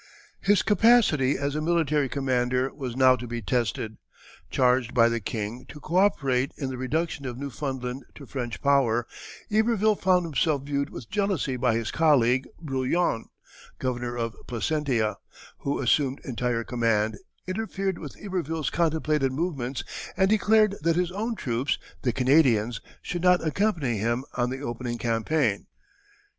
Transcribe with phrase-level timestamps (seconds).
[0.39, 3.97] His capacity as a military commander was now to be tested.
[4.49, 9.05] Charged by the king to co operate in the reduction of Newfoundland to French power,
[9.51, 13.25] Iberville found himself viewed with jealousy by his colleague, Brouillan,
[13.77, 15.17] governor of Placentia,
[15.59, 19.83] who assumed entire command, interfered with Iberville's contemplated movements,
[20.17, 24.97] and declared that his own troops, the Canadians, should not accompany him on the opening
[24.97, 25.67] campaign.